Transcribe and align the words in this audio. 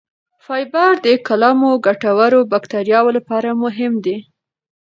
فایبر 0.45 0.93
د 1.05 1.07
کولمو 1.27 1.71
ګټورو 1.85 2.39
بکتریاوو 2.51 3.15
لپاره 3.17 3.49
مهم 3.63 3.93
دی. 4.05 4.17